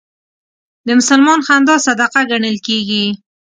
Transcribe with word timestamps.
د 0.85 0.87
مسلمان 0.99 1.39
خندا 1.47 1.75
صدقه 1.85 2.21
ګڼل 2.31 2.57
کېږي. 2.67 3.05